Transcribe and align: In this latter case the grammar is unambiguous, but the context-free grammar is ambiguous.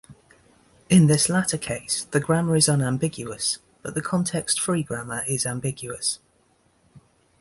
In 0.89 1.05
this 1.05 1.29
latter 1.29 1.59
case 1.59 2.05
the 2.05 2.19
grammar 2.19 2.55
is 2.55 2.67
unambiguous, 2.67 3.59
but 3.83 3.93
the 3.93 4.01
context-free 4.01 4.81
grammar 4.81 5.23
is 5.27 5.45
ambiguous. 5.45 6.17